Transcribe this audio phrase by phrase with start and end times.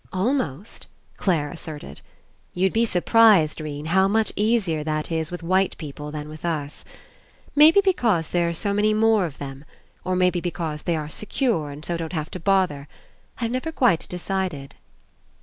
[0.11, 2.01] "Almost," Clare asserted.
[2.55, 6.83] "You'd be surprised, 'Rene, how much easier that is with white people than with us.
[7.55, 9.63] Maybe because there 37 PASSING are so many more of them,
[10.03, 12.87] or maybe because they are secure and so don't have to bother.
[13.39, 14.73] I've never quite decided."